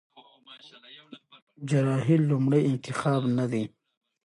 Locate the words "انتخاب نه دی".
2.71-3.63